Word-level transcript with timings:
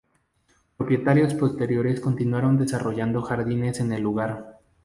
Propietarios 0.77 1.35
posteriores 1.35 1.99
continuaron 1.99 2.57
desarrollando 2.57 3.21
jardines 3.21 3.81
en 3.81 3.93
el 3.93 4.01
lugar. 4.01 4.57